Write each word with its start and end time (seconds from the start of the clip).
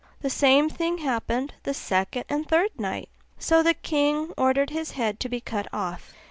The 0.21 0.31
same 0.31 0.67
thing 0.67 0.97
happened 0.97 1.53
the 1.61 1.75
second 1.75 2.23
and 2.27 2.47
third 2.49 2.71
night: 2.79 3.07
so 3.37 3.61
the 3.61 3.75
king 3.75 4.33
ordered 4.35 4.71
his 4.71 4.93
head 4.93 5.19
to 5.19 5.29
be 5.29 5.39
cut 5.39 5.67
off. 5.71 6.15